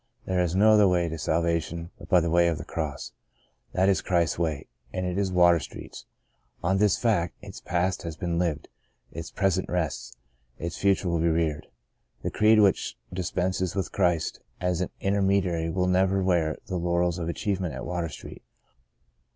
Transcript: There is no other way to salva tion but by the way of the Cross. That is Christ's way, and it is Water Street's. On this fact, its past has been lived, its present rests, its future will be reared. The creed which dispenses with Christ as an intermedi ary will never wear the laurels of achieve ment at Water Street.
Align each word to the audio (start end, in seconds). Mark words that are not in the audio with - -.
There 0.25 0.39
is 0.41 0.55
no 0.55 0.71
other 0.71 0.87
way 0.87 1.09
to 1.09 1.17
salva 1.19 1.59
tion 1.61 1.91
but 1.99 2.09
by 2.09 2.21
the 2.21 2.31
way 2.31 2.47
of 2.47 2.57
the 2.57 2.65
Cross. 2.65 3.11
That 3.73 3.87
is 3.87 4.01
Christ's 4.01 4.39
way, 4.39 4.65
and 4.91 5.05
it 5.05 5.15
is 5.15 5.31
Water 5.31 5.59
Street's. 5.59 6.07
On 6.63 6.79
this 6.79 6.97
fact, 6.97 7.35
its 7.43 7.61
past 7.61 8.01
has 8.01 8.17
been 8.17 8.39
lived, 8.39 8.67
its 9.11 9.29
present 9.29 9.69
rests, 9.69 10.17
its 10.57 10.75
future 10.75 11.07
will 11.07 11.19
be 11.19 11.27
reared. 11.27 11.67
The 12.23 12.31
creed 12.31 12.59
which 12.59 12.97
dispenses 13.13 13.75
with 13.75 13.91
Christ 13.91 14.39
as 14.59 14.81
an 14.81 14.89
intermedi 15.03 15.45
ary 15.45 15.69
will 15.69 15.85
never 15.85 16.23
wear 16.23 16.57
the 16.65 16.77
laurels 16.79 17.19
of 17.19 17.29
achieve 17.29 17.59
ment 17.59 17.75
at 17.75 17.85
Water 17.85 18.09
Street. 18.09 18.41